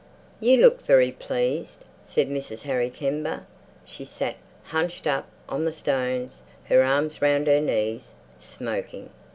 [0.39, 2.61] "You look very pleased," said Mrs.
[2.63, 3.41] Harry Kember.
[3.85, 9.11] She sat hunched up on the stones, her arms round her knees, smoking.